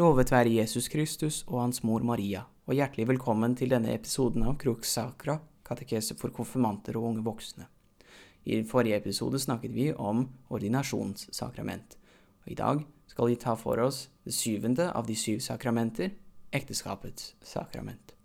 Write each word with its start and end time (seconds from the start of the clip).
Lovet 0.00 0.30
være 0.32 0.48
Jesus 0.48 0.86
Kristus 0.88 1.42
og 1.50 1.58
Hans 1.60 1.82
mor 1.84 2.00
Maria, 2.00 2.46
og 2.64 2.72
hjertelig 2.72 3.04
velkommen 3.10 3.52
til 3.52 3.74
denne 3.74 3.92
episoden 3.92 4.40
av 4.48 4.54
Crux 4.56 4.88
Sacra, 4.88 5.34
katekese 5.68 6.16
for 6.16 6.32
konfirmanter 6.32 6.96
og 6.96 7.10
unge 7.10 7.24
voksne. 7.26 7.66
I 8.48 8.62
forrige 8.64 9.02
episode 9.02 9.36
snakket 9.42 9.74
vi 9.76 9.90
om 9.92 10.22
ordinasjonssakrament, 10.48 11.98
og 12.40 12.48
i 12.54 12.56
dag 12.62 12.80
skal 13.12 13.28
vi 13.34 13.36
ta 13.44 13.52
for 13.52 13.84
oss 13.84 14.06
det 14.24 14.32
syvende 14.32 14.88
av 14.96 15.04
de 15.12 15.18
syv 15.26 15.44
sakramenter, 15.44 16.16
ekteskapets 16.56 17.34
sakrament. 17.44 18.16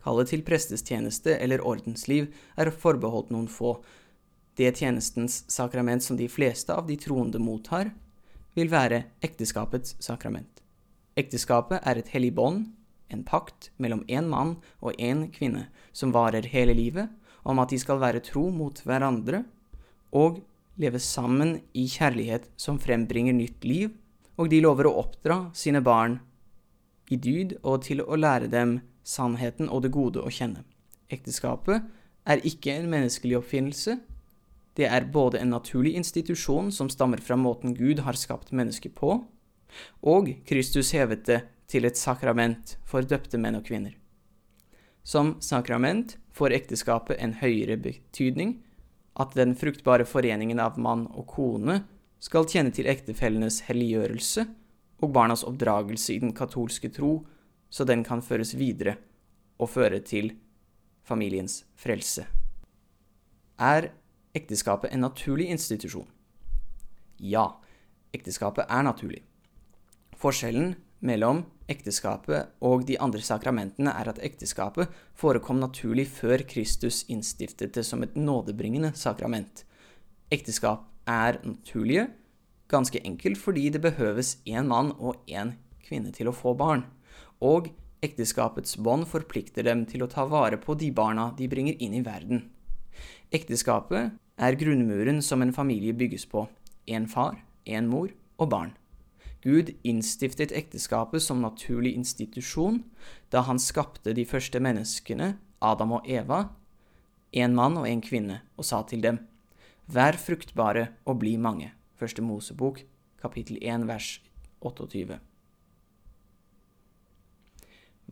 Kallet 0.00 0.32
til 0.32 0.48
prestestjeneste 0.48 1.36
eller 1.36 1.60
ordensliv 1.60 2.32
er 2.56 2.72
forbeholdt 2.72 3.36
noen 3.36 3.52
få. 3.52 3.76
Det 4.56 4.72
tjenestens 4.72 5.42
sakrament 5.52 6.00
som 6.00 6.16
de 6.16 6.32
fleste 6.32 6.72
av 6.72 6.88
de 6.88 6.96
troende 6.96 7.44
mottar, 7.44 7.92
vil 8.56 8.70
være 8.72 9.04
ekteskapets 9.24 9.96
sakrament. 10.02 10.62
Ekteskapet 11.18 11.82
er 11.82 11.98
et 11.98 12.10
hellig 12.14 12.34
bånd, 12.36 12.68
en 13.10 13.24
pakt 13.24 13.70
mellom 13.80 14.04
én 14.08 14.28
mann 14.28 14.56
og 14.80 14.96
én 15.00 15.26
kvinne, 15.32 15.66
som 15.92 16.12
varer 16.12 16.46
hele 16.52 16.74
livet, 16.76 17.08
om 17.44 17.58
at 17.58 17.72
de 17.72 17.78
skal 17.80 18.00
være 18.00 18.22
tro 18.24 18.48
mot 18.52 18.82
hverandre 18.84 19.42
og 20.12 20.42
leve 20.78 21.00
sammen 21.02 21.58
i 21.74 21.86
kjærlighet 21.90 22.50
som 22.60 22.78
frembringer 22.78 23.34
nytt 23.34 23.64
liv, 23.64 23.90
og 24.38 24.50
de 24.52 24.60
lover 24.62 24.86
å 24.86 24.98
oppdra 25.02 25.48
sine 25.56 25.82
barn 25.82 26.20
i 27.10 27.16
dyd 27.16 27.56
og 27.64 27.82
til 27.88 28.04
å 28.04 28.18
lære 28.18 28.50
dem 28.52 28.78
sannheten 29.02 29.70
og 29.72 29.82
det 29.84 29.92
gode 29.94 30.22
å 30.22 30.30
kjenne. 30.30 30.62
Ekteskapet 31.10 31.88
er 32.28 32.44
ikke 32.46 32.76
en 32.76 32.90
menneskelig 32.92 33.38
oppfinnelse, 33.40 33.96
det 34.78 34.86
er 34.86 35.10
både 35.10 35.40
en 35.42 35.50
naturlig 35.50 35.96
institusjon 35.98 36.70
som 36.72 36.90
stammer 36.90 37.18
fra 37.18 37.36
måten 37.36 37.74
Gud 37.74 38.04
har 38.06 38.14
skapt 38.14 38.52
mennesket 38.54 38.94
på, 38.94 39.16
og 40.06 40.30
Kristus 40.46 40.92
hevet 40.94 41.26
det 41.26 41.40
til 41.68 41.84
et 41.84 41.98
sakrament 41.98 42.76
for 42.88 43.02
døpte 43.02 43.40
menn 43.42 43.58
og 43.58 43.66
kvinner. 43.66 43.96
Som 45.02 45.34
sakrament 45.42 46.16
får 46.36 46.54
ekteskapet 46.60 47.18
en 47.18 47.34
høyere 47.40 47.78
betydning, 47.80 48.58
at 49.18 49.34
den 49.34 49.56
fruktbare 49.58 50.06
foreningen 50.06 50.60
av 50.62 50.78
mann 50.78 51.08
og 51.10 51.26
kone 51.34 51.80
skal 52.22 52.46
tjene 52.46 52.70
til 52.74 52.86
ektefellenes 52.90 53.64
helliggjørelse 53.66 54.46
og 55.02 55.14
barnas 55.14 55.42
oppdragelse 55.46 56.14
i 56.14 56.22
den 56.22 56.34
katolske 56.38 56.90
tro, 56.94 57.24
så 57.70 57.84
den 57.84 58.04
kan 58.06 58.22
føres 58.22 58.54
videre 58.54 58.94
og 59.58 59.72
føre 59.74 59.98
til 60.06 60.36
familiens 61.08 61.64
frelse. 61.74 62.28
Er 63.58 63.90
ekteskapet 64.38 64.94
en 64.94 65.04
naturlig 65.06 65.50
institusjon? 65.52 66.06
Ja, 67.18 67.58
ekteskapet 68.14 68.70
er 68.70 68.84
naturlig. 68.86 69.24
Forskjellen 70.18 70.76
mellom 71.04 71.44
ekteskapet 71.70 72.54
og 72.64 72.84
de 72.88 72.96
andre 73.02 73.22
sakramentene 73.22 73.92
er 74.00 74.10
at 74.10 74.20
ekteskapet 74.24 74.90
forekom 75.18 75.60
naturlig 75.62 76.08
før 76.10 76.42
Kristus 76.48 77.04
innstiftet 77.12 77.74
det 77.76 77.84
som 77.86 78.02
et 78.02 78.16
nådebringende 78.16 78.94
sakrament. 78.98 79.64
Ekteskap 80.34 80.86
er 81.08 81.40
naturlige, 81.44 82.08
ganske 82.68 83.00
enkelt 83.04 83.40
fordi 83.40 83.68
det 83.72 83.82
behøves 83.84 84.36
én 84.46 84.68
mann 84.68 84.92
og 84.98 85.22
én 85.28 85.54
kvinne 85.86 86.12
til 86.12 86.28
å 86.28 86.36
få 86.36 86.54
barn, 86.58 86.84
og 87.40 87.70
ekteskapets 88.04 88.76
bånd 88.84 89.08
forplikter 89.10 89.66
dem 89.66 89.84
til 89.88 90.04
å 90.04 90.10
ta 90.10 90.26
vare 90.28 90.58
på 90.60 90.76
de 90.78 90.90
barna 90.94 91.30
de 91.38 91.48
bringer 91.50 91.78
inn 91.82 91.96
i 91.96 92.04
verden. 92.04 92.44
Ekteskapet 93.34 94.18
er 94.38 94.54
grunnmuren 94.54 95.18
som 95.22 95.42
en 95.42 95.52
familie 95.52 95.92
bygges 95.92 96.26
på. 96.30 96.46
En 96.86 97.08
far, 97.10 97.40
en 97.66 97.88
mor 97.90 98.12
og 98.38 98.50
barn. 98.50 98.74
Gud 99.42 99.72
innstiftet 99.86 100.52
ekteskapet 100.54 101.22
som 101.22 101.42
naturlig 101.42 101.94
institusjon 101.98 102.82
da 103.30 103.42
han 103.46 103.58
skapte 103.58 104.14
de 104.14 104.24
første 104.26 104.60
menneskene, 104.62 105.36
Adam 105.60 105.96
og 105.98 106.06
Eva, 106.10 106.48
en 107.32 107.54
mann 107.54 107.76
og 107.78 107.88
en 107.88 108.02
kvinne, 108.02 108.40
og 108.56 108.64
sa 108.64 108.82
til 108.86 109.02
dem, 109.02 109.18
Vær 109.88 110.18
fruktbare 110.20 110.88
og 111.08 111.18
bli 111.22 111.36
mange. 111.36 111.72
Første 111.96 112.22
Mosebok, 112.22 112.82
kapittel 113.22 113.58
1, 113.62 113.86
vers 113.88 114.18
28. 114.60 115.18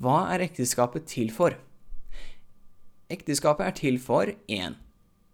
Hva 0.00 0.16
er 0.32 0.44
ekteskapet 0.46 1.06
til 1.08 1.30
for? 1.32 1.58
Ekteskapet 3.12 3.66
er 3.66 3.76
til 3.76 4.00
for 4.02 4.32
1 4.48 4.80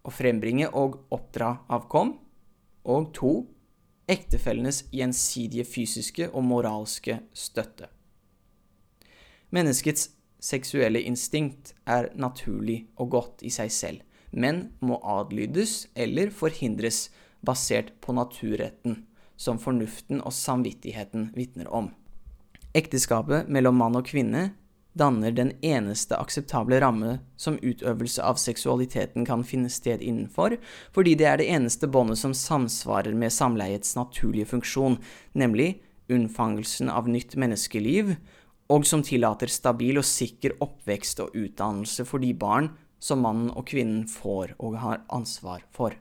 å 0.03 0.13
frembringe 0.13 0.69
og 0.75 1.01
oppdra 1.15 1.55
avkom, 1.73 2.17
og 2.83 3.13
to, 3.15 3.33
ektefellenes 4.11 4.83
gjensidige 4.93 5.65
fysiske 5.69 6.29
og 6.31 6.45
moralske 6.47 7.21
støtte. 7.37 7.89
Menneskets 9.55 10.11
seksuelle 10.43 11.03
instinkt 11.07 11.75
er 11.87 12.11
naturlig 12.19 12.87
og 12.97 13.13
godt 13.15 13.45
i 13.47 13.53
seg 13.55 13.71
selv, 13.73 14.01
men 14.33 14.73
må 14.81 14.99
adlydes 15.05 15.87
eller 15.95 16.33
forhindres 16.35 17.11
basert 17.45 17.93
på 18.01 18.15
naturretten, 18.17 19.05
som 19.37 19.59
fornuften 19.61 20.23
og 20.23 20.35
samvittigheten 20.35 21.31
vitner 21.37 21.69
om. 21.71 21.91
Ekteskapet 22.75 23.51
mellom 23.53 23.77
mann 23.77 23.99
og 23.99 24.07
kvinne 24.09 24.53
danner 24.99 25.33
den 25.33 25.53
eneste 25.65 26.19
akseptable 26.21 26.81
ramme 26.83 27.17
som 27.41 27.59
utøvelse 27.63 28.23
av 28.25 28.41
seksualiteten 28.41 29.27
kan 29.29 29.45
finne 29.47 29.71
sted 29.73 30.03
innenfor, 30.05 30.59
fordi 30.93 31.15
det 31.19 31.29
er 31.29 31.41
det 31.41 31.49
eneste 31.53 31.89
båndet 31.89 32.21
som 32.21 32.35
samsvarer 32.37 33.17
med 33.17 33.33
samleiets 33.33 33.97
naturlige 33.97 34.51
funksjon, 34.53 34.99
nemlig 35.33 35.83
unnfangelsen 36.13 36.93
av 36.93 37.09
nytt 37.09 37.37
menneskeliv, 37.41 38.17
og 38.73 38.87
som 38.89 39.03
tillater 39.05 39.51
stabil 39.53 39.99
og 40.01 40.07
sikker 40.07 40.57
oppvekst 40.65 41.21
og 41.25 41.37
utdannelse 41.37 42.07
for 42.09 42.23
de 42.23 42.33
barn 42.37 42.71
som 43.03 43.25
mannen 43.25 43.51
og 43.51 43.67
kvinnen 43.69 44.07
får 44.09 44.55
og 44.63 44.79
har 44.81 45.03
ansvar 45.13 45.65
for. 45.75 45.97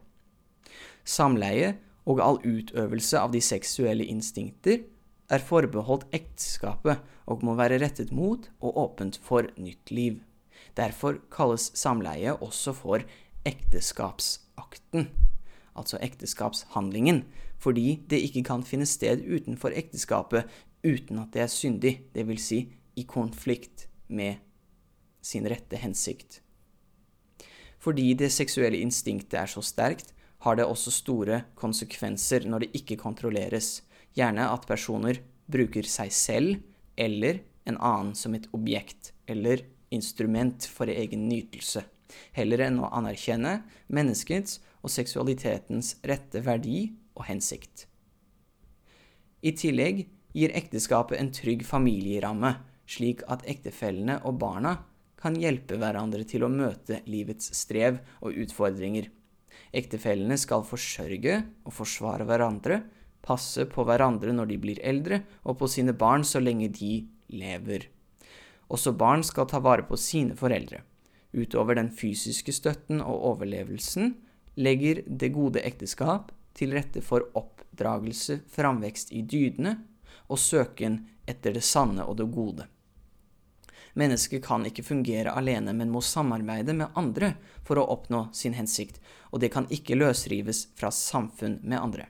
Samleie 1.04 1.74
og 2.10 2.22
all 2.22 2.40
utøvelse 2.44 3.20
av 3.20 3.34
de 3.34 3.42
seksuelle 3.44 4.06
instinkter 4.10 4.84
er 5.32 5.44
forbeholdt 5.44 6.10
ekteskapet 6.16 7.00
og 7.32 7.46
må 7.46 7.56
være 7.60 7.80
rettet 7.82 8.12
mot 8.16 8.50
og 8.60 8.78
åpent 8.84 9.20
for 9.24 9.48
nytt 9.58 9.94
liv. 9.94 10.20
Derfor 10.78 11.20
kalles 11.32 11.72
samleie 11.78 12.34
også 12.36 12.74
for 12.76 13.04
ekteskapsakten, 13.48 15.08
altså 15.76 16.00
ekteskapshandlingen, 16.04 17.24
fordi 17.62 18.02
det 18.10 18.22
ikke 18.28 18.44
kan 18.52 18.64
finne 18.68 18.88
sted 18.90 19.24
utenfor 19.24 19.74
ekteskapet 19.76 20.50
uten 20.84 21.22
at 21.22 21.34
det 21.34 21.46
er 21.46 21.52
syndig, 21.52 21.94
dvs. 22.16 22.46
Si 22.46 22.62
i 22.98 23.04
konflikt 23.08 23.88
med 24.12 24.42
sin 25.22 25.46
rette 25.48 25.78
hensikt. 25.80 26.42
Fordi 27.82 28.12
det 28.18 28.32
seksuelle 28.34 28.82
instinktet 28.82 29.40
er 29.40 29.50
så 29.50 29.64
sterkt, 29.66 30.12
har 30.42 30.58
det 30.58 30.66
også 30.66 30.92
store 30.94 31.44
konsekvenser 31.56 32.48
når 32.50 32.66
det 32.66 32.72
ikke 32.82 32.98
kontrolleres, 32.98 33.82
gjerne 34.18 34.48
at 34.52 34.68
personer 34.70 35.22
bruker 35.52 35.88
seg 35.88 36.12
selv 36.16 36.60
eller 37.00 37.42
en 37.68 37.78
annen 37.78 38.16
som 38.18 38.36
et 38.36 38.48
objekt 38.56 39.12
eller 39.30 39.64
instrument 39.92 40.66
for 40.72 40.92
egen 40.92 41.28
nytelse, 41.30 41.84
heller 42.36 42.66
enn 42.68 42.80
å 42.82 42.90
anerkjenne 42.96 43.62
menneskets 43.92 44.60
og 44.82 44.92
seksualitetens 44.94 45.98
rette 46.08 46.42
verdi 46.46 46.92
og 47.16 47.26
hensikt. 47.28 47.86
I 49.42 49.54
tillegg 49.58 50.06
gir 50.38 50.54
ekteskapet 50.56 51.20
en 51.20 51.32
trygg 51.34 51.66
familieramme, 51.68 52.56
slik 52.88 53.24
at 53.32 53.46
ektefellene 53.50 54.20
og 54.28 54.38
barna 54.42 54.78
kan 55.22 55.36
hjelpe 55.38 55.78
hverandre 55.78 56.26
til 56.28 56.46
å 56.46 56.52
møte 56.52 57.02
livets 57.10 57.52
strev 57.58 58.00
og 58.22 58.38
utfordringer. 58.42 59.10
Ektefellene 59.76 60.38
skal 60.40 60.66
forsørge 60.68 61.42
og 61.68 61.76
forsvare 61.76 62.26
hverandre, 62.28 62.82
passe 63.26 63.66
på 63.70 63.86
hverandre 63.88 64.34
når 64.36 64.52
de 64.52 64.60
blir 64.62 64.82
eldre, 64.84 65.22
og 65.46 65.60
på 65.62 65.70
sine 65.70 65.94
barn 65.94 66.26
så 66.28 66.42
lenge 66.42 66.72
de 66.74 67.06
lever. 67.32 67.88
Også 68.72 68.94
barn 68.96 69.24
skal 69.28 69.50
ta 69.52 69.60
vare 69.60 69.86
på 69.88 70.00
sine 70.00 70.36
foreldre. 70.40 70.82
Utover 71.32 71.78
den 71.80 71.92
fysiske 71.96 72.54
støtten 72.56 73.00
og 73.04 73.24
overlevelsen 73.36 74.16
legger 74.60 75.04
det 75.08 75.32
gode 75.36 75.64
ekteskap 75.64 76.32
til 76.58 76.76
rette 76.76 77.04
for 77.04 77.30
oppdragelse, 77.40 78.42
framvekst 78.52 79.14
i 79.16 79.24
dydene 79.24 79.78
og 80.28 80.40
søken 80.40 81.02
etter 81.28 81.56
det 81.56 81.64
sanne 81.64 82.04
og 82.08 82.18
det 82.20 82.28
gode. 82.32 82.68
Mennesket 84.00 84.44
kan 84.44 84.64
ikke 84.68 84.86
fungere 84.88 85.34
alene, 85.36 85.74
men 85.76 85.92
må 85.92 86.00
samarbeide 86.04 86.76
med 86.76 86.96
andre 86.96 87.34
for 87.68 87.80
å 87.80 87.88
oppnå 87.92 88.30
sin 88.36 88.56
hensikt, 88.56 89.02
og 89.32 89.44
det 89.44 89.52
kan 89.52 89.68
ikke 89.72 90.00
løsrives 90.00 90.70
fra 90.80 90.92
samfunn 90.96 91.60
med 91.64 91.80
andre. 91.80 92.08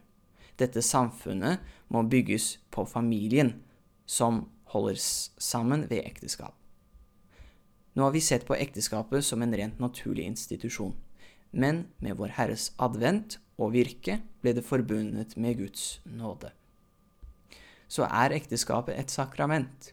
Dette 0.60 0.82
samfunnet 0.82 1.62
må 1.88 2.04
bygges 2.04 2.58
på 2.72 2.86
familien, 2.86 3.62
som 4.06 4.50
holder 4.74 4.98
sammen 5.00 5.86
ved 5.90 6.04
ekteskap. 6.06 6.56
Nå 7.94 8.04
har 8.04 8.12
vi 8.16 8.24
sett 8.24 8.46
på 8.48 8.56
ekteskapet 8.56 9.26
som 9.26 9.42
en 9.44 9.56
rent 9.56 9.80
naturlig 9.84 10.24
institusjon, 10.30 10.96
men 11.52 11.86
med 12.00 12.16
Vår 12.20 12.38
Herres 12.38 12.70
advent 12.80 13.38
og 13.60 13.74
virke 13.76 14.22
ble 14.42 14.56
det 14.56 14.64
forbundet 14.66 15.36
med 15.38 15.60
Guds 15.60 16.00
nåde. 16.06 16.52
så 17.92 18.08
er 18.08 18.32
ekteskapet 18.32 18.96
et 18.96 19.12
sakrament. 19.12 19.90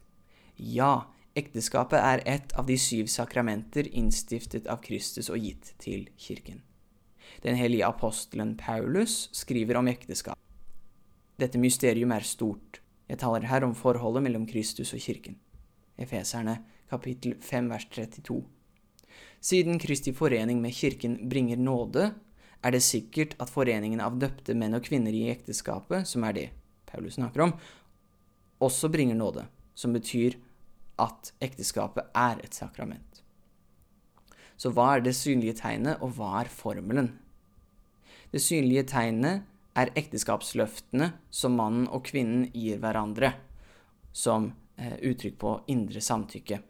Ja, 0.54 1.10
ekteskapet 1.34 1.98
er 1.98 2.22
et 2.30 2.52
av 2.54 2.68
de 2.68 2.76
syv 2.78 3.08
sakramenter 3.10 3.88
innstiftet 3.90 4.68
av 4.70 4.78
Kristus 4.84 5.30
og 5.34 5.42
gitt 5.42 5.72
til 5.82 6.06
kirken. 6.14 6.62
Den 7.42 7.58
hellige 7.58 7.86
apostelen 7.86 8.54
Paulus 8.56 9.28
skriver 9.34 9.80
om 9.80 9.90
ekteskap. 9.90 10.38
Dette 11.38 11.58
mysterium 11.62 12.10
er 12.10 12.26
stort. 12.26 12.80
Jeg 13.08 13.20
taler 13.22 13.46
her 13.46 13.62
om 13.64 13.74
forholdet 13.78 14.24
mellom 14.24 14.46
Kristus 14.46 14.90
og 14.96 15.02
kirken. 15.02 15.36
Efeserne 15.98 16.58
kapittel 16.90 17.36
5 17.40 17.68
vers 17.70 17.86
32. 17.94 18.40
Siden 19.40 19.78
Kristi 19.78 20.12
forening 20.12 20.58
med 20.60 20.74
kirken 20.74 21.14
bringer 21.30 21.56
nåde, 21.56 22.10
er 22.62 22.74
det 22.74 22.82
sikkert 22.82 23.36
at 23.38 23.52
foreningen 23.54 24.00
av 24.02 24.18
døpte 24.18 24.54
menn 24.58 24.74
og 24.74 24.82
kvinner 24.82 25.14
i 25.14 25.28
ekteskapet, 25.30 26.08
som 26.10 26.26
er 26.26 26.34
det 26.34 26.46
Paulus 26.90 27.14
snakker 27.20 27.44
om, 27.44 27.52
også 28.58 28.90
bringer 28.90 29.14
nåde, 29.14 29.44
som 29.78 29.94
betyr 29.94 30.34
at 30.98 31.30
ekteskapet 31.44 32.10
er 32.18 32.42
et 32.42 32.56
sakrament. 32.56 33.22
Så 34.58 34.72
hva 34.74 34.96
er 34.96 35.04
det 35.06 35.14
synlige 35.14 35.54
tegnet, 35.60 36.02
og 36.02 36.16
hva 36.16 36.40
er 36.40 36.50
formelen? 36.50 37.12
Det 38.34 38.42
synlige 38.42 38.88
tegnet 38.90 39.46
er 39.76 39.92
ekteskapsløftene 39.98 41.12
som 41.30 41.58
mannen 41.58 41.88
og 41.92 42.06
kvinnen 42.08 42.48
gir 42.54 42.80
hverandre, 42.82 43.32
som 44.12 44.50
eh, 44.76 44.96
uttrykk 45.10 45.36
på 45.38 45.52
indre 45.74 46.02
samtykke. 46.02 46.60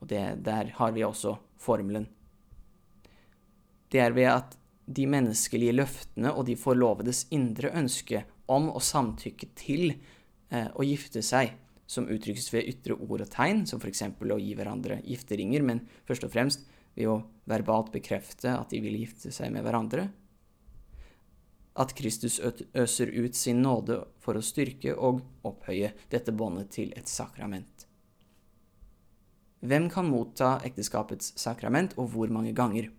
Og 0.00 0.08
det, 0.08 0.24
der 0.46 0.72
har 0.78 0.94
vi 0.96 1.04
også 1.04 1.36
formelen. 1.60 2.08
Det 3.90 4.00
er 4.00 4.14
ved 4.16 4.30
at 4.30 4.56
de 4.90 5.06
menneskelige 5.06 5.74
løftene 5.76 6.32
og 6.32 6.46
de 6.48 6.56
forlovedes 6.58 7.26
indre 7.34 7.70
ønske 7.78 8.24
om 8.50 8.70
å 8.72 8.82
samtykke 8.82 9.50
til 9.58 9.92
eh, 10.50 10.70
å 10.74 10.86
gifte 10.86 11.22
seg, 11.22 11.54
som 11.90 12.06
uttrykkes 12.10 12.52
ved 12.54 12.68
ytre 12.70 12.94
ord 12.94 13.24
og 13.24 13.30
tegn, 13.32 13.64
som 13.66 13.82
f.eks. 13.82 14.04
å 14.06 14.38
gi 14.38 14.54
hverandre 14.58 15.00
gifteringer, 15.02 15.62
men 15.66 15.82
først 16.06 16.26
og 16.26 16.32
fremst 16.34 16.66
ved 16.94 17.10
å 17.10 17.20
verbalt 17.50 17.90
bekrefte 17.94 18.52
at 18.54 18.70
de 18.70 18.82
vil 18.82 18.98
gifte 19.00 19.32
seg 19.34 19.50
med 19.54 19.66
hverandre. 19.66 20.08
At 21.80 21.94
Kristus 21.96 22.36
øser 22.40 23.08
ut 23.08 23.36
sin 23.38 23.62
nåde 23.64 24.02
for 24.20 24.36
å 24.36 24.44
styrke 24.44 24.92
og 24.92 25.22
opphøye 25.48 25.94
dette 26.12 26.34
båndet 26.36 26.74
til 26.76 26.92
et 26.98 27.08
sakrament. 27.08 27.86
Hvem 29.60 29.88
kan 29.92 30.08
motta 30.08 30.58
ekteskapets 30.64 31.34
sakrament, 31.40 31.96
og 32.00 32.12
hvor 32.12 32.32
mange 32.32 32.52
ganger? 32.56 32.90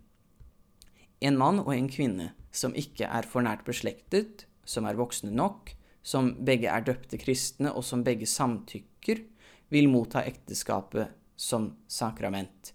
En 1.22 1.38
mann 1.38 1.60
og 1.62 1.70
en 1.74 1.88
kvinne 1.90 2.32
som 2.54 2.74
ikke 2.78 3.06
er 3.06 3.26
for 3.26 3.46
nært 3.46 3.64
beslektet, 3.66 4.46
som 4.66 4.86
er 4.86 4.98
voksne 4.98 5.30
nok, 5.34 5.72
som 6.02 6.32
begge 6.42 6.70
er 6.70 6.82
døpte 6.86 7.18
kristne, 7.22 7.70
og 7.70 7.86
som 7.86 8.02
begge 8.06 8.26
samtykker, 8.30 9.22
vil 9.72 9.88
motta 9.90 10.22
ekteskapet 10.26 11.14
som 11.38 11.72
sakrament, 11.90 12.74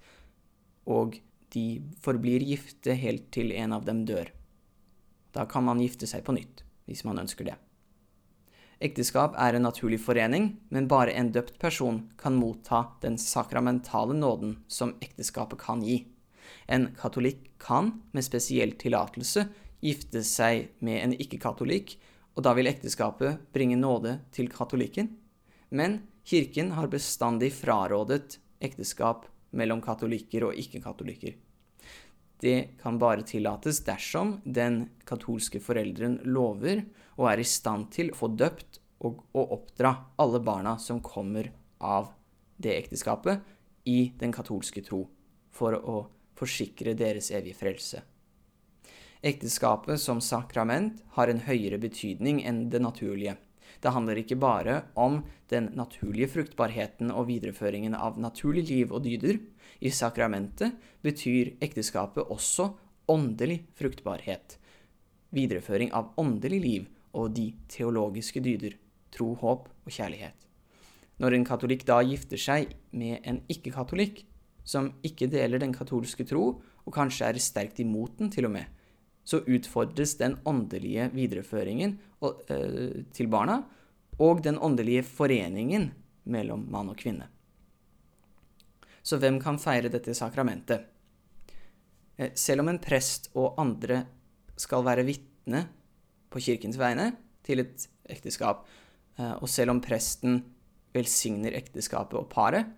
og 0.87 1.19
de 1.53 1.79
forblir 2.03 2.43
gifte 2.47 2.95
helt 2.97 3.29
til 3.35 3.53
en 3.55 3.75
av 3.75 3.85
dem 3.87 4.03
dør. 4.07 4.31
Da 5.35 5.45
kan 5.45 5.65
man 5.67 5.81
gifte 5.83 6.07
seg 6.09 6.23
på 6.25 6.35
nytt, 6.35 6.63
hvis 6.87 7.03
man 7.07 7.19
ønsker 7.23 7.47
det. 7.47 7.57
Ekteskap 8.77 9.33
er 9.41 9.55
en 9.57 9.65
naturlig 9.65 9.97
forening, 10.03 10.51
men 10.69 10.89
bare 10.89 11.15
en 11.17 11.31
døpt 11.33 11.55
person 11.59 12.03
kan 12.17 12.37
motta 12.37 12.83
den 13.01 13.17
sakramentale 13.17 14.13
nåden 14.13 14.59
som 14.69 14.93
ekteskapet 15.01 15.63
kan 15.63 15.81
gi. 15.81 16.03
En 16.69 16.91
katolikk 16.99 17.55
kan, 17.57 17.95
med 18.13 18.25
spesiell 18.27 18.75
tillatelse, 18.77 19.47
gifte 19.81 20.21
seg 20.25 20.69
med 20.85 21.01
en 21.01 21.15
ikke-katolikk, 21.17 21.95
og 22.37 22.45
da 22.45 22.53
vil 22.53 22.69
ekteskapet 22.69 23.41
bringe 23.53 23.79
nåde 23.81 24.19
til 24.35 24.51
katolikken. 24.53 25.09
Men 25.73 26.03
kirken 26.27 26.75
har 26.77 26.91
bestandig 26.91 27.49
frarådet 27.57 28.37
ekteskap 28.61 29.25
mellom 29.57 29.81
katolikker 29.81 30.45
og 30.45 30.61
ikke-katolikker. 30.61 31.33
Det 32.39 32.77
kan 32.81 32.99
bare 33.01 33.25
tillates 33.25 33.81
dersom 33.85 34.37
den 34.45 34.83
katolske 35.09 35.61
foreldren 35.63 36.19
lover 36.25 36.83
og 37.17 37.31
er 37.31 37.41
i 37.41 37.47
stand 37.47 37.89
til 37.95 38.11
å 38.13 38.19
få 38.19 38.29
døpt 38.37 38.81
og 39.07 39.23
å 39.37 39.45
oppdra 39.57 39.93
alle 40.21 40.41
barna 40.41 40.75
som 40.81 41.01
kommer 41.01 41.49
av 41.81 42.11
det 42.57 42.73
ekteskapet, 42.73 43.41
i 43.87 44.11
den 44.19 44.33
katolske 44.35 44.81
tro, 44.83 45.05
for 45.53 45.77
å 45.77 45.97
forsikre 46.37 46.95
deres 46.97 47.29
evige 47.31 47.55
frelse. 47.55 48.01
Ekteskapet 49.23 50.01
som 50.01 50.19
sakrament 50.21 50.99
har 51.15 51.31
en 51.31 51.39
høyere 51.45 51.79
betydning 51.81 52.41
enn 52.45 52.65
det 52.73 52.81
naturlige. 52.83 53.37
Det 53.81 53.93
handler 53.93 54.19
ikke 54.21 54.39
bare 54.41 54.81
om 54.97 55.21
den 55.51 55.69
naturlige 55.77 56.31
fruktbarheten 56.33 57.11
og 57.13 57.27
videreføringen 57.29 57.95
av 57.95 58.17
naturlig 58.19 58.67
liv 58.69 58.91
og 58.91 59.03
dyder. 59.05 59.39
I 59.79 59.93
sakramentet 59.93 60.75
betyr 61.05 61.53
ekteskapet 61.61 62.31
også 62.33 62.71
åndelig 63.07 63.61
fruktbarhet, 63.77 64.57
videreføring 65.35 65.93
av 65.95 66.11
åndelig 66.19 66.61
liv 66.63 66.87
og 67.17 67.35
de 67.37 67.51
teologiske 67.71 68.41
dyder, 68.43 68.75
tro, 69.13 69.33
håp 69.39 69.69
og 69.69 69.93
kjærlighet. 69.93 70.35
Når 71.17 71.33
en 71.33 71.45
katolikk 71.47 71.85
da 71.87 72.01
gifter 72.05 72.37
seg 72.41 72.73
med 72.93 73.23
en 73.25 73.39
ikke-katolikk, 73.49 74.21
som 74.67 74.91
ikke 75.07 75.29
deler 75.31 75.61
den 75.61 75.73
katolske 75.73 76.25
tro, 76.27 76.57
og 76.59 76.93
kanskje 76.93 77.29
er 77.29 77.39
sterkt 77.41 77.79
imot 77.81 78.19
den 78.19 78.29
til 78.33 78.49
og 78.49 78.53
med, 78.57 78.67
så 79.27 79.41
utfordres 79.43 80.15
den 80.21 80.37
åndelige 80.47 81.09
videreføringen 81.11 81.97
øh, 82.23 83.03
til 83.11 83.27
barna 83.27 83.59
og 84.23 84.39
den 84.45 84.57
åndelige 84.63 85.03
foreningen 85.03 85.91
mellom 86.23 86.63
mann 86.71 86.93
og 86.93 86.97
kvinne. 86.99 87.27
Så 89.03 89.19
hvem 89.19 89.39
kan 89.43 89.59
feire 89.59 89.91
dette 89.91 90.15
sakramentet? 90.15 90.87
Eh, 92.17 92.31
selv 92.35 92.63
om 92.63 92.71
en 92.71 92.79
prest 92.79 93.29
og 93.35 93.59
andre 93.59 94.05
skal 94.57 94.85
være 94.87 95.05
vitne 95.07 95.65
på 96.31 96.41
kirkens 96.47 96.79
vegne 96.79 97.11
til 97.43 97.65
et 97.65 97.87
ekteskap, 98.07 98.65
eh, 99.19 99.35
og 99.35 99.49
selv 99.51 99.75
om 99.75 99.83
presten 99.83 100.41
velsigner 100.95 101.55
ekteskapet 101.55 102.15
og 102.19 102.29
paret, 102.31 102.71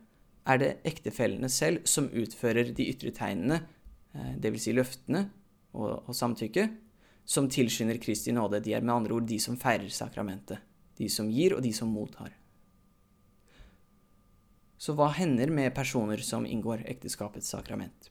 er 0.49 0.57
det 0.57 0.77
ektefellene 0.87 1.49
selv 1.49 1.85
som 1.85 2.09
utfører 2.09 2.73
de 2.73 2.89
ytre 2.89 3.13
tegnene, 3.13 3.61
dvs. 4.41 4.63
Si 4.63 4.71
løftene 4.73 5.27
og, 5.73 6.03
og 6.09 6.15
samtykke, 6.15 6.67
som 7.29 7.49
tilskynder 7.51 7.99
Kristi 8.01 8.33
nåde. 8.33 8.61
De 8.65 8.73
er 8.73 8.85
med 8.85 8.95
andre 8.95 9.17
ord 9.19 9.27
de 9.29 9.39
som 9.41 9.57
feirer 9.59 9.89
sakramentet. 9.93 10.61
De 10.97 11.09
som 11.09 11.29
gir, 11.31 11.55
og 11.55 11.63
de 11.63 11.71
som 11.75 11.91
mottar. 11.93 12.33
Så 14.79 14.95
hva 14.95 15.09
hender 15.11 15.51
med 15.51 15.75
personer 15.75 16.21
som 16.23 16.47
inngår 16.47 16.85
ekteskapets 16.87 17.51
sakrament? 17.51 18.09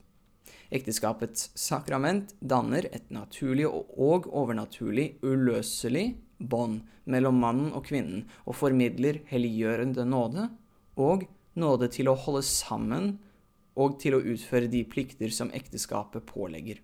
Ekteskapets 0.68 1.48
sakrament 1.56 2.34
danner 2.44 2.86
et 2.92 3.08
naturlig 3.12 3.64
og 3.68 4.28
overnaturlig 4.28 5.14
uløselig 5.24 6.10
bånd 6.38 6.82
mellom 7.08 7.40
mannen 7.40 7.70
og 7.72 7.86
kvinnen, 7.88 8.26
og 8.44 8.56
formidler 8.60 9.22
helliggjørende 9.30 10.04
nåde 10.04 10.50
og 11.00 11.24
nåde 11.58 11.88
til 11.94 12.12
å 12.12 12.18
holde 12.20 12.44
sammen 12.46 13.14
og 13.78 13.96
til 14.02 14.18
å 14.18 14.22
utføre 14.34 14.68
de 14.70 14.84
plikter 14.90 15.32
som 15.34 15.50
ekteskapet 15.56 16.26
pålegger. 16.28 16.82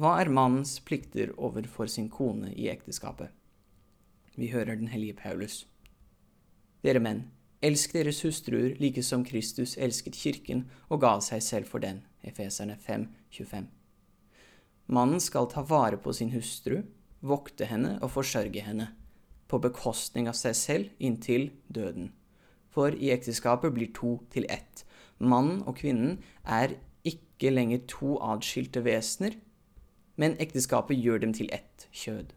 Hva 0.00 0.14
er 0.16 0.30
mannens 0.32 0.78
plikter 0.80 1.34
overfor 1.36 1.90
sin 1.92 2.06
kone 2.08 2.54
i 2.56 2.70
ekteskapet? 2.72 3.28
Vi 4.32 4.46
hører 4.48 4.78
den 4.80 4.88
hellige 4.88 5.18
Paulus. 5.18 5.66
Dere 6.80 7.02
menn, 7.04 7.26
elsk 7.60 7.92
deres 7.92 8.22
hustruer 8.24 8.78
like 8.80 9.02
som 9.04 9.26
Kristus 9.28 9.74
elsket 9.76 10.16
kirken 10.16 10.62
og 10.88 11.02
ga 11.02 11.10
seg 11.20 11.42
selv 11.44 11.68
for 11.68 11.84
den. 11.84 11.98
Efeserne 12.24 12.78
5, 12.80 13.04
25. 13.28 13.66
Mannen 14.88 15.20
skal 15.20 15.50
ta 15.52 15.66
vare 15.68 16.00
på 16.00 16.14
sin 16.16 16.32
hustru, 16.32 16.78
vokte 17.20 17.68
henne 17.68 17.98
og 18.00 18.14
forsørge 18.14 18.64
henne, 18.64 18.88
på 19.52 19.60
bekostning 19.60 20.32
av 20.32 20.38
seg 20.40 20.56
selv 20.56 20.96
inntil 20.96 21.50
døden. 21.68 22.14
For 22.72 22.96
i 22.96 23.12
ekteskapet 23.12 23.76
blir 23.76 23.92
to 23.92 24.16
til 24.32 24.48
ett. 24.48 24.86
Mannen 25.20 25.60
og 25.68 25.76
kvinnen 25.84 26.22
er 26.48 26.78
ikke 27.04 27.52
lenger 27.52 27.84
to 27.84 28.16
adskilte 28.24 28.80
vesener, 28.88 29.36
men 30.20 30.36
ekteskapet 30.42 31.00
gjør 31.00 31.22
dem 31.24 31.32
til 31.36 31.48
ett 31.54 31.86
kjød. 31.96 32.34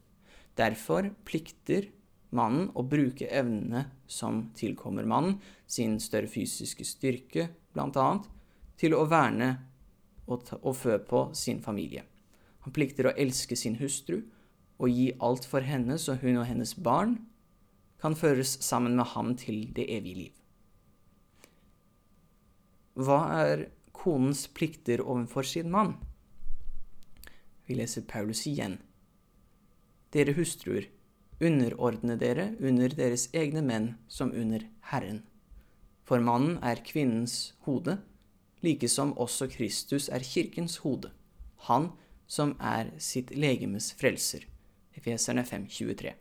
Derfor 0.56 1.10
plikter 1.28 1.90
mannen 2.34 2.70
å 2.78 2.86
bruke 2.88 3.28
evnene 3.28 3.86
som 4.10 4.48
tilkommer 4.58 5.08
mannen, 5.10 5.40
sin 5.68 6.00
større 6.02 6.32
fysiske 6.32 6.86
styrke 6.88 7.50
bl.a., 7.75 8.08
til 8.80 8.96
å 8.98 9.04
verne 9.06 9.50
og, 10.25 10.48
og 10.62 10.74
fø 10.75 10.98
på 11.06 11.28
sin 11.38 11.60
familie. 11.62 12.06
Han 12.66 12.74
plikter 12.74 13.10
å 13.10 13.18
elske 13.20 13.58
sin 13.60 13.78
hustru 13.82 14.22
og 14.80 14.90
gi 14.90 15.12
alt 15.24 15.46
for 15.48 15.66
henne 15.66 16.00
så 16.02 16.16
hun 16.22 16.40
og 16.40 16.48
hennes 16.50 16.74
barn 16.80 17.18
kan 18.02 18.16
føres 18.20 18.58
sammen 18.66 18.98
med 19.00 19.12
ham 19.13 19.36
til 19.40 19.68
det 19.75 19.86
evige 19.92 20.20
liv. 20.24 20.34
Hva 23.00 23.20
er 23.44 23.68
konens 23.96 24.46
plikter 24.52 25.02
overfor 25.02 25.48
sin 25.48 25.72
mann? 25.72 25.96
Vi 27.67 27.77
leser 27.77 28.03
Paulus 28.08 28.46
igjen. 28.48 28.77
Dere 30.13 30.36
hustruer, 30.38 30.89
underordne 31.41 32.17
dere 32.20 32.51
under 32.60 32.91
deres 32.93 33.29
egne 33.34 33.63
menn 33.65 33.93
som 34.08 34.34
under 34.36 34.65
Herren. 34.91 35.24
For 36.03 36.20
mannen 36.20 36.58
er 36.62 36.84
kvinnens 36.84 37.53
hode, 37.67 37.98
like 38.63 38.88
som 38.91 39.15
også 39.20 39.48
Kristus 39.51 40.10
er 40.12 40.24
kirkens 40.24 40.77
hode, 40.84 41.12
han 41.67 41.91
som 42.27 42.55
er 42.60 42.91
sitt 43.00 43.32
legemes 43.36 43.91
frelser. 44.00 44.46
Efeserne 44.93 45.43
5,23. 45.48 46.13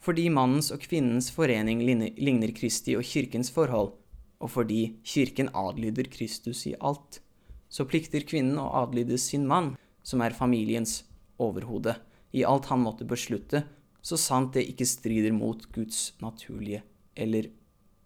Fordi 0.00 0.28
mannens 0.30 0.70
og 0.70 0.84
kvinnens 0.86 1.32
forening 1.34 1.82
ligner 1.82 2.52
Kristi 2.54 2.94
og 2.96 3.04
kirkens 3.04 3.50
forhold, 3.50 3.92
og 4.38 4.50
fordi 4.50 5.00
kirken 5.04 5.48
adlyder 5.54 6.06
Kristus 6.12 6.66
i 6.70 6.74
alt, 6.80 7.20
så 7.68 7.86
plikter 7.88 8.22
kvinnen 8.22 8.60
å 8.62 8.68
adlyde 8.84 9.18
sin 9.18 9.46
mann, 9.48 9.74
som 10.06 10.22
er 10.22 10.36
familiens 10.36 11.00
overhode, 11.42 11.96
i 12.36 12.44
alt 12.46 12.68
han 12.70 12.82
måtte 12.84 13.06
beslutte, 13.08 13.64
så 14.06 14.18
sant 14.20 14.54
det 14.54 14.66
ikke 14.70 14.86
strider 14.86 15.34
mot 15.34 15.64
Guds 15.74 16.12
naturlige 16.22 16.84
eller 17.16 17.48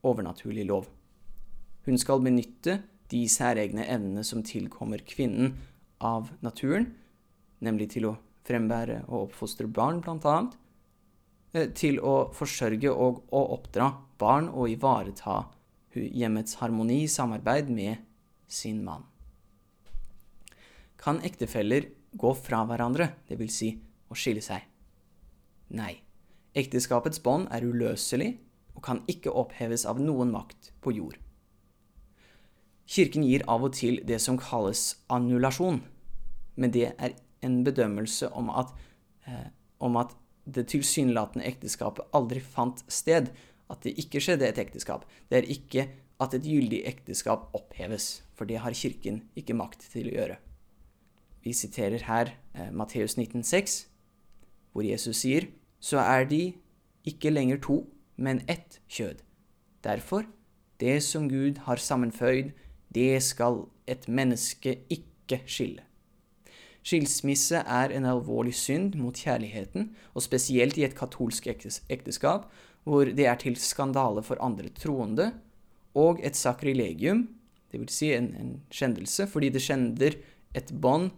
overnaturlige 0.07 0.69
lov. 0.71 0.87
Hun 1.85 1.99
skal 2.01 2.23
benytte 2.25 2.79
de 3.11 3.21
særegne 3.29 3.85
evnene 3.91 4.25
som 4.25 4.45
tilkommer 4.47 5.03
kvinnen 5.05 5.57
av 6.01 6.31
naturen, 6.45 6.89
nemlig 7.61 7.91
til 7.97 8.09
å 8.09 8.17
frembære 8.49 9.03
og 9.09 9.29
oppfostre 9.29 9.69
barn, 9.69 10.01
blant 10.01 10.25
annet, 10.25 10.57
eh, 11.53 11.69
til 11.77 12.01
å 12.01 12.31
forsørge 12.33 12.91
og 12.91 13.25
å 13.29 13.45
oppdra 13.59 13.93
barn 14.19 14.49
og 14.49 14.71
ivareta 14.73 15.43
hjemmets 15.95 16.61
harmoni 16.63 17.03
i 17.05 17.11
samarbeid 17.11 17.69
med 17.69 17.99
sin 18.47 18.85
mann. 18.85 19.10
Kan 21.01 21.23
ektefeller 21.25 21.89
gå 22.13 22.35
fra 22.37 22.65
hverandre, 22.69 23.15
dvs. 23.31 23.57
Si 23.57 23.71
å 24.11 24.19
skille 24.19 24.43
seg? 24.45 24.67
Nei. 25.73 25.95
Ekteskapets 26.51 27.23
bånd 27.23 27.49
er 27.55 27.65
uløselig 27.65 28.35
og 28.75 28.83
kan 28.85 29.03
ikke 29.11 29.33
oppheves 29.33 29.87
av 29.89 30.01
noen 30.03 30.33
makt 30.35 30.73
på 30.83 30.93
jord. 30.97 31.17
Kirken 32.91 33.23
gir 33.23 33.45
av 33.47 33.63
og 33.69 33.77
til 33.79 34.01
det 34.07 34.19
som 34.19 34.39
kalles 34.41 34.97
annullasjon, 35.15 35.79
men 36.59 36.75
det 36.75 36.89
er 36.99 37.15
en 37.47 37.61
bedømmelse 37.65 38.33
om 38.37 38.51
at, 38.51 38.75
eh, 39.27 39.47
om 39.79 39.97
at 39.97 40.17
det 40.45 40.67
tilsynelatende 40.73 41.47
ekteskapet 41.47 42.11
aldri 42.13 42.43
fant 42.43 42.83
sted, 42.91 43.31
at 43.71 43.83
det 43.87 43.95
ikke 44.03 44.21
skjedde 44.21 44.49
et 44.49 44.59
ekteskap. 44.59 45.07
Det 45.31 45.39
er 45.39 45.53
ikke 45.55 45.87
at 46.21 46.35
et 46.35 46.43
gyldig 46.43 46.83
ekteskap 46.91 47.55
oppheves, 47.55 48.23
for 48.35 48.45
det 48.45 48.59
har 48.59 48.75
Kirken 48.75 49.23
ikke 49.39 49.55
makt 49.55 49.87
til 49.93 50.11
å 50.11 50.17
gjøre. 50.19 50.39
Vi 51.45 51.53
siterer 51.53 52.05
her 52.05 52.35
eh, 52.55 52.73
Matteus 52.73 53.17
19,6, 53.19 53.87
hvor 54.73 54.85
Jesus 54.85 55.23
sier 55.25 55.49
så 55.81 55.99
er 55.99 56.27
de 56.29 56.53
ikke 57.09 57.31
lenger 57.33 57.61
to, 57.65 57.79
men 58.17 58.43
ett 58.49 58.81
kjød. 58.89 59.23
Derfor, 59.85 60.27
det 60.81 61.03
som 61.03 61.29
Gud 61.29 61.63
har 61.65 61.81
sammenføyd, 61.81 62.51
det 62.95 63.23
skal 63.23 63.65
et 63.89 64.09
menneske 64.09 64.79
ikke 64.91 65.41
skille. 65.47 65.83
Skilsmisse 66.83 67.57
er 67.57 67.93
en 67.93 68.05
alvorlig 68.09 68.55
synd 68.57 68.95
mot 69.01 69.17
kjærligheten, 69.17 69.91
og 70.15 70.23
spesielt 70.23 70.77
i 70.77 70.85
et 70.85 70.97
katolsk 70.97 71.47
ekteskap, 71.89 72.49
hvor 72.85 73.05
det 73.05 73.27
er 73.27 73.37
til 73.41 73.57
skandale 73.57 74.23
for 74.23 74.41
andre 74.41 74.69
troende, 74.69 75.33
og 75.95 76.21
et 76.25 76.37
sakrilegium, 76.37 77.29
dvs. 77.73 77.93
Si 77.93 78.13
en, 78.15 78.35
en 78.35 78.53
skjendelse, 78.71 79.27
fordi 79.27 79.49
det 79.49 79.63
skjender 79.63 80.17
et 80.55 80.73
bånd 80.81 81.11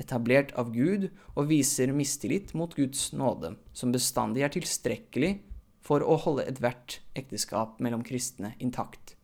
etablert 0.00 0.54
av 0.58 0.72
Gud 0.74 1.08
og 1.36 1.48
viser 1.50 1.92
mistillit 1.94 2.54
mot 2.56 2.74
Guds 2.76 3.10
nåde, 3.12 3.54
som 3.72 3.92
bestandig 3.94 4.44
er 4.46 4.54
tilstrekkelig 4.54 5.36
for 5.84 6.04
å 6.04 6.18
holde 6.24 6.46
ethvert 6.48 7.00
ekteskap 7.18 7.80
mellom 7.82 8.04
kristne 8.06 8.54
intakt. 8.58 9.14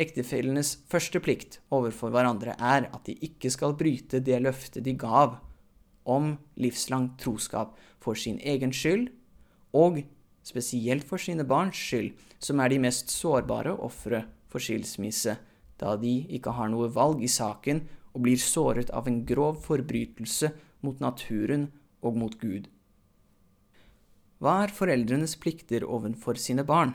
Ektefellenes 0.00 0.74
første 0.90 1.20
plikt 1.22 1.60
overfor 1.74 2.10
hverandre 2.14 2.56
er 2.58 2.88
at 2.90 3.04
de 3.06 3.14
ikke 3.22 3.52
skal 3.54 3.76
bryte 3.78 4.18
det 4.24 4.40
løftet 4.42 4.82
de 4.86 4.96
gav 4.98 5.38
om 6.04 6.34
livslang 6.60 7.12
troskap 7.20 7.76
for 8.02 8.18
sin 8.18 8.40
egen 8.42 8.74
skyld, 8.74 9.08
og 9.74 10.02
spesielt 10.44 11.06
for 11.08 11.22
sine 11.22 11.46
barns 11.48 11.78
skyld, 11.78 12.12
som 12.42 12.60
er 12.60 12.74
de 12.74 12.80
mest 12.82 13.12
sårbare 13.14 13.72
ofre 13.72 14.24
for 14.50 14.62
skilsmisse, 14.62 15.38
da 15.80 15.94
de 15.98 16.20
ikke 16.36 16.52
har 16.58 16.68
noe 16.70 16.90
valg 16.92 17.22
i 17.24 17.30
saken 17.30 17.82
og 18.14 18.22
blir 18.24 18.38
såret 18.40 18.92
av 18.94 19.08
en 19.10 19.22
grov 19.26 19.58
forbrytelse 19.64 20.52
mot 20.86 21.00
naturen 21.02 21.68
og 22.04 22.18
mot 22.20 22.36
Gud. 22.38 22.68
Hva 24.42 24.60
er 24.64 24.74
foreldrenes 24.76 25.36
plikter 25.40 25.86
overfor 25.86 26.38
sine 26.40 26.64
barn? 26.68 26.94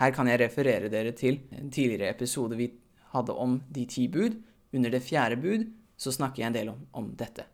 Her 0.00 0.14
kan 0.16 0.30
jeg 0.30 0.40
referere 0.40 0.88
dere 0.92 1.12
til 1.12 1.42
en 1.52 1.70
tidligere 1.70 2.14
episode 2.14 2.56
vi 2.56 2.70
hadde 3.12 3.36
om 3.36 3.58
de 3.68 3.84
ti 3.90 4.06
bud. 4.08 4.38
Under 4.72 4.92
det 4.94 5.02
fjerde 5.04 5.36
bud 5.42 5.66
så 6.00 6.12
snakker 6.14 6.42
jeg 6.42 6.50
en 6.50 6.56
del 6.56 6.70
om, 6.72 6.84
om 6.96 7.10
dette. 7.18 7.44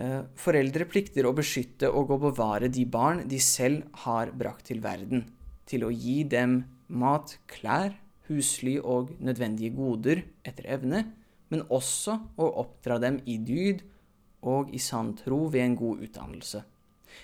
Eh, 0.00 0.22
foreldre 0.40 0.86
plikter 0.88 1.26
å 1.28 1.34
beskytte 1.36 1.90
og 1.92 2.14
å 2.14 2.20
bevare 2.22 2.70
de 2.72 2.86
barn 2.88 3.26
de 3.28 3.40
selv 3.42 3.84
har 4.06 4.32
brakt 4.32 4.70
til 4.70 4.80
verden, 4.80 5.26
til 5.68 5.84
å 5.84 5.92
gi 5.92 6.22
dem 6.24 6.62
mat, 6.88 7.36
klær, 7.50 7.92
husly 8.30 8.78
og 8.78 9.12
nødvendige 9.18 9.74
goder 9.74 10.22
etter 10.46 10.68
evne, 10.70 11.04
men 11.50 11.66
også 11.68 12.16
å 12.38 12.50
oppdra 12.62 13.00
dem 13.02 13.18
i 13.26 13.36
dyd 13.42 13.82
og 14.46 14.70
i 14.72 14.80
sann 14.80 15.12
tro 15.18 15.44
ved 15.50 15.64
en 15.64 15.76
god 15.78 16.04
utdannelse. 16.06 16.62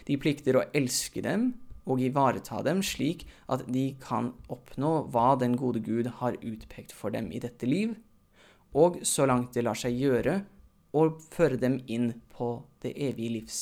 De 0.06 0.18
plikter 0.18 0.58
å 0.58 0.66
elske 0.76 1.22
dem 1.24 1.52
og 1.86 2.02
ivareta 2.02 2.58
dem 2.66 2.82
slik 2.82 3.24
at 3.52 3.62
de 3.70 3.92
kan 4.02 4.32
oppnå 4.52 5.06
hva 5.14 5.36
den 5.38 5.54
gode 5.58 5.80
Gud 5.86 6.10
har 6.18 6.38
utpekt 6.42 6.92
for 6.92 7.14
dem 7.14 7.30
i 7.30 7.40
dette 7.42 7.68
liv, 7.68 7.94
og 8.74 8.98
så 9.06 9.28
langt 9.30 9.54
det 9.54 9.64
lar 9.64 9.78
seg 9.78 9.94
gjøre, 9.96 10.40
å 10.96 11.02
føre 11.32 11.58
dem 11.60 11.78
inn 11.92 12.10
på 12.32 12.48
det 12.82 12.94
evige 12.96 13.34
livs 13.34 13.60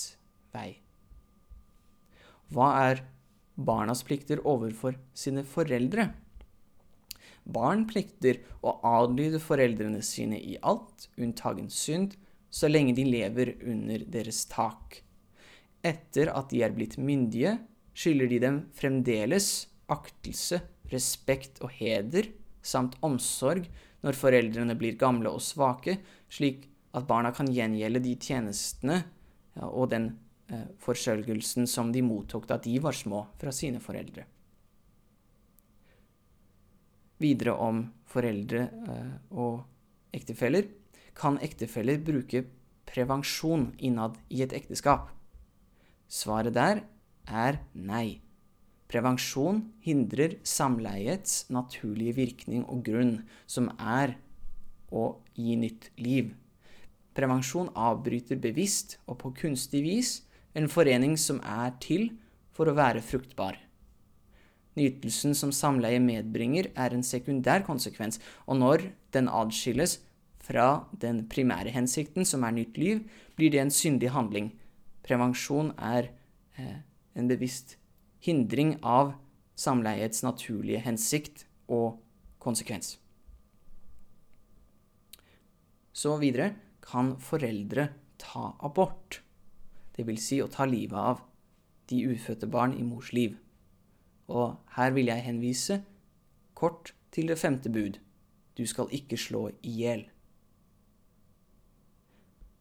vei. 0.54 0.76
Hva 2.54 2.68
er 2.86 3.02
barnas 3.54 4.04
plikter 4.06 4.42
overfor 4.46 4.96
sine 5.16 5.42
foreldre? 5.46 6.12
Barn 7.44 7.84
plikter 7.88 8.40
å 8.64 8.78
adlyde 8.88 9.40
foreldrene 9.42 10.00
sine 10.04 10.38
i 10.40 10.56
alt, 10.64 11.08
unntagen 11.20 11.68
synd, 11.72 12.16
så 12.48 12.70
lenge 12.70 12.94
de 12.96 13.04
lever 13.04 13.54
under 13.66 14.04
deres 14.08 14.44
tak. 14.48 15.02
Etter 15.84 16.30
at 16.32 16.48
de 16.52 16.62
er 16.64 16.72
blitt 16.72 16.96
myndige, 16.96 17.58
skylder 17.94 18.30
de 18.30 18.40
dem 18.46 18.60
fremdeles 18.74 19.50
aktelse, 19.92 20.62
respekt 20.92 21.60
og 21.64 21.74
heder, 21.76 22.30
samt 22.64 22.96
omsorg 23.04 23.66
når 24.04 24.16
foreldrene 24.16 24.76
blir 24.78 24.96
gamle 25.00 25.32
og 25.32 25.42
svake, 25.44 25.98
slik 26.32 26.64
at 26.96 27.08
barna 27.08 27.32
kan 27.34 27.50
gjengjelde 27.52 28.00
de 28.04 28.14
tjenestene 28.20 29.02
og 29.68 29.90
den 29.92 30.12
eh, 30.48 30.70
forsørgelsen 30.80 31.68
som 31.70 31.92
de 31.92 32.04
mottok 32.06 32.48
da 32.48 32.60
de 32.62 32.78
var 32.82 32.96
små 32.96 33.26
fra 33.40 33.52
sine 33.52 33.82
foreldre 33.82 34.24
videre 37.22 37.54
om 37.60 37.84
foreldre 38.10 38.66
eh, 38.88 39.14
og 39.30 39.64
ektefeller. 40.14 40.68
Kan 41.14 41.38
ektefeller 41.42 42.00
bruke 42.02 42.44
prevensjon 42.88 43.70
innad 43.78 44.18
i 44.30 44.42
et 44.44 44.54
ekteskap? 44.56 45.10
Svaret 46.10 46.54
der 46.54 46.84
er 47.26 47.60
nei. 47.74 48.20
Prevensjon 48.90 49.62
hindrer 49.82 50.36
samleiets 50.46 51.48
naturlige 51.50 52.18
virkning 52.18 52.66
og 52.68 52.84
grunn, 52.86 53.16
som 53.46 53.70
er 53.78 54.14
å 54.94 55.16
gi 55.34 55.56
nytt 55.58 55.90
liv. 55.98 56.34
Prevensjon 57.14 57.70
avbryter 57.74 58.38
bevisst 58.42 58.98
og 59.06 59.18
på 59.22 59.32
kunstig 59.40 59.82
vis 59.86 60.14
en 60.54 60.68
forening 60.70 61.16
som 61.18 61.40
er 61.42 61.74
til 61.82 62.10
for 62.54 62.70
å 62.70 62.76
være 62.76 63.02
fruktbar. 63.02 63.58
Nytelsen 64.74 65.36
som 65.38 65.52
samleie 65.54 66.00
medbringer, 66.02 66.70
er 66.74 66.94
en 66.94 67.04
sekundær 67.06 67.62
konsekvens, 67.66 68.18
og 68.46 68.58
når 68.58 68.88
den 69.14 69.28
adskilles 69.30 70.00
fra 70.44 70.84
den 71.00 71.24
primære 71.30 71.72
hensikten, 71.72 72.26
som 72.26 72.42
er 72.44 72.56
nytt 72.56 72.78
liv, 72.78 73.04
blir 73.36 73.50
det 73.54 73.62
en 73.62 73.70
syndig 73.70 74.10
handling. 74.10 74.52
Prevensjon 75.06 75.72
er 75.78 76.10
eh, 76.58 76.82
en 77.14 77.30
bevisst 77.30 77.76
hindring 78.24 78.76
av 78.82 79.14
samleiets 79.56 80.24
naturlige 80.24 80.82
hensikt 80.84 81.46
og 81.68 82.00
konsekvens. 82.42 82.98
Så 85.94 86.16
videre 86.18 86.50
kan 86.84 87.14
foreldre 87.22 87.88
ta 88.18 88.50
abort, 88.66 89.20
dvs. 89.94 90.26
Si 90.26 90.40
å 90.42 90.50
ta 90.50 90.66
livet 90.66 90.98
av 90.98 91.22
de 91.90 92.00
ufødte 92.10 92.48
barn 92.50 92.74
i 92.74 92.82
mors 92.82 93.12
liv. 93.14 93.36
Og 94.28 94.56
her 94.76 94.90
vil 94.90 95.10
jeg 95.10 95.22
henvise 95.22 95.82
kort 96.54 96.94
til 97.12 97.28
det 97.28 97.38
femte 97.38 97.70
bud. 97.70 97.98
Du 98.58 98.66
skal 98.66 98.88
ikke 98.90 99.16
slå 99.16 99.48
i 99.62 99.70
hjel. 99.70 100.06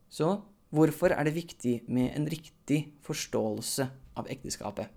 Så 0.10 0.42
Hvorfor 0.74 1.08
er 1.08 1.24
det 1.24 1.36
viktig 1.36 1.84
med 1.88 2.16
en 2.18 2.26
riktig 2.26 2.80
forståelse 3.06 3.86
av 4.18 4.26
ekteskapet? 4.26 4.88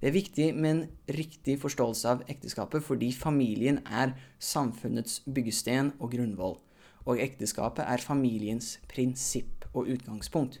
Det 0.00 0.08
er 0.08 0.16
viktig 0.16 0.46
med 0.54 0.70
en 0.70 0.80
riktig 1.14 1.54
forståelse 1.62 2.08
av 2.10 2.24
ekteskapet 2.32 2.82
fordi 2.82 3.12
familien 3.14 3.78
er 3.86 4.16
samfunnets 4.42 5.20
byggesten 5.30 5.92
og 6.00 6.10
grunnvoll, 6.16 6.56
og 7.06 7.22
ekteskapet 7.22 7.86
er 7.86 8.02
familiens 8.02 8.80
prinsipp 8.90 9.68
og 9.70 9.92
utgangspunkt. 9.94 10.58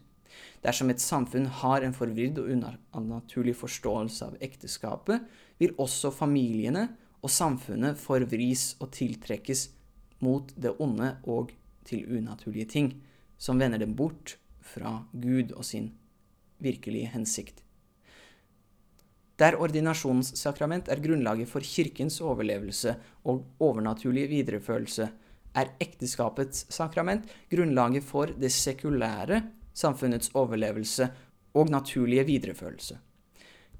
Dersom 0.64 0.90
et 0.92 1.02
samfunn 1.02 1.46
har 1.60 1.84
en 1.84 1.94
forvridd 1.96 2.40
og 2.42 2.50
unaturlig 2.52 3.54
forståelse 3.58 4.30
av 4.30 4.36
ekteskapet, 4.44 5.24
vil 5.60 5.76
også 5.80 6.12
familiene 6.14 6.88
og 7.20 7.32
samfunnet 7.32 7.98
forvris 8.00 8.74
og 8.80 8.92
tiltrekkes 8.96 9.68
mot 10.24 10.52
det 10.56 10.74
onde 10.80 11.14
og 11.28 11.54
til 11.88 12.04
unaturlige 12.18 12.68
ting, 12.68 12.92
som 13.40 13.60
vender 13.60 13.80
dem 13.80 13.96
bort 13.96 14.36
fra 14.60 15.00
Gud 15.12 15.54
og 15.56 15.64
sin 15.64 15.90
virkelige 16.60 17.10
hensikt. 17.14 17.62
Der 19.40 19.56
ordinasjonssakrament 19.56 20.90
er 20.92 21.00
grunnlaget 21.00 21.48
for 21.48 21.64
kirkens 21.64 22.18
overlevelse 22.20 22.92
og 23.24 23.46
overnaturlige 23.64 24.28
videreførelse, 24.28 25.08
er 25.56 25.72
ekteskapets 25.82 26.66
sakrament 26.70 27.24
grunnlaget 27.50 28.04
for 28.06 28.30
det 28.38 28.52
sekulære 28.54 29.40
samfunnets 29.74 30.32
overlevelse 30.34 31.10
og 31.54 31.70
naturlige 31.70 32.26
videreførelse. 32.28 32.98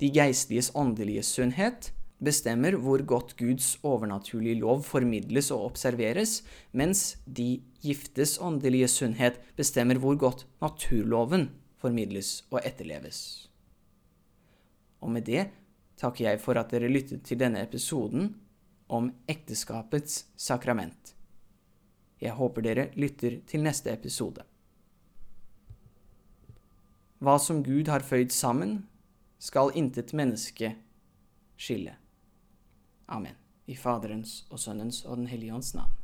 De 0.00 0.10
geistliges 0.10 0.70
åndelige 0.74 1.22
sunnhet 1.22 1.92
bestemmer 2.24 2.76
hvor 2.76 3.02
godt 3.04 3.36
Guds 3.36 3.78
overnaturlige 3.82 4.60
lov 4.60 4.82
formidles 4.84 5.50
og 5.50 5.64
observeres, 5.70 6.40
mens 6.72 7.18
de 7.26 7.62
giftes 7.82 8.38
åndelige 8.40 8.88
sunnhet 8.88 9.40
bestemmer 9.56 10.00
hvor 10.00 10.16
godt 10.16 10.46
naturloven 10.60 11.50
formidles 11.80 12.44
og 12.50 12.60
etterleves. 12.64 13.48
Og 15.00 15.10
med 15.10 15.24
det 15.24 15.48
takker 16.00 16.28
jeg 16.28 16.40
for 16.40 16.60
at 16.60 16.72
dere 16.72 16.92
lyttet 16.92 17.24
til 17.24 17.40
denne 17.40 17.62
episoden 17.64 18.34
om 18.88 19.10
ekteskapets 19.28 20.26
sakrament. 20.36 21.14
Jeg 22.20 22.36
håper 22.36 22.64
dere 22.64 22.88
lytter 23.00 23.40
til 23.48 23.64
neste 23.64 23.92
episode. 23.92 24.44
Hva 27.20 27.36
som 27.36 27.60
Gud 27.60 27.90
har 27.92 28.00
føyd 28.00 28.32
sammen, 28.32 28.78
skal 29.40 29.74
intet 29.76 30.14
menneske 30.16 30.74
skille. 31.60 31.98
Amen. 33.12 33.36
I 33.68 33.76
Faderens 33.76 34.46
og 34.50 34.60
Sønnens 34.60 35.04
og 35.04 35.20
Den 35.20 35.28
hellige 35.28 35.54
ånds 35.54 35.74
navn. 35.76 35.99